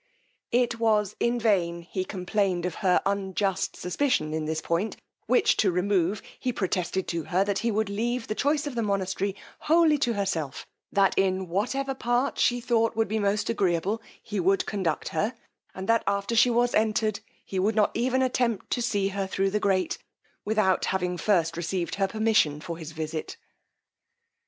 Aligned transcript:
It 0.51 0.79
was 0.79 1.15
in 1.19 1.39
vain 1.39 1.83
he 1.83 2.03
complained 2.03 2.65
of 2.65 2.73
her 2.81 3.03
unjust 3.05 3.75
suspicion 3.75 4.33
in 4.33 4.45
this 4.45 4.59
point, 4.59 4.97
which, 5.27 5.55
to 5.57 5.69
remove, 5.71 6.23
he 6.39 6.51
protested 6.51 7.07
to 7.09 7.25
her 7.25 7.43
that 7.43 7.59
he 7.59 7.69
would 7.69 7.87
leave 7.87 8.25
the 8.25 8.33
choice 8.33 8.65
of 8.65 8.73
the 8.73 8.81
monastry 8.81 9.35
wholly 9.59 9.99
to 9.99 10.13
herself: 10.13 10.65
that 10.91 11.15
in 11.19 11.47
whatever 11.49 11.93
part 11.93 12.39
she 12.39 12.59
thought 12.59 12.95
would 12.95 13.07
be 13.09 13.19
most 13.19 13.47
agreeable, 13.47 14.01
he 14.23 14.39
would 14.39 14.65
conduct 14.65 15.09
her; 15.09 15.35
and 15.75 15.87
that, 15.87 16.03
after 16.07 16.35
she 16.35 16.49
was 16.49 16.73
entered, 16.73 17.19
he 17.45 17.59
would 17.59 17.75
not 17.75 17.91
even 17.93 18.23
attempt 18.23 18.71
to 18.71 18.81
see 18.81 19.09
her 19.09 19.27
thro' 19.27 19.51
the 19.51 19.59
grate, 19.59 19.99
without 20.43 20.85
having 20.85 21.15
first 21.15 21.55
received 21.55 21.93
her 22.01 22.07
permission 22.07 22.59
for 22.59 22.75
his 22.79 22.91
visit. 22.91 23.37